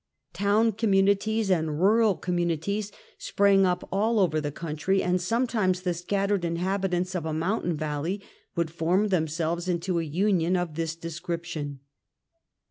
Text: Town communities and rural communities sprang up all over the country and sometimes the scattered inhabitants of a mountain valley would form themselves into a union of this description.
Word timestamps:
Town 0.33 0.71
communities 0.71 1.51
and 1.51 1.79
rural 1.79 2.15
communities 2.15 2.91
sprang 3.19 3.67
up 3.67 3.87
all 3.91 4.19
over 4.19 4.41
the 4.41 4.51
country 4.51 5.03
and 5.03 5.21
sometimes 5.21 5.83
the 5.83 5.93
scattered 5.93 6.43
inhabitants 6.43 7.13
of 7.13 7.23
a 7.23 7.33
mountain 7.33 7.77
valley 7.77 8.19
would 8.55 8.71
form 8.71 9.09
themselves 9.09 9.67
into 9.69 9.99
a 9.99 10.03
union 10.03 10.55
of 10.57 10.73
this 10.73 10.95
description. 10.95 11.81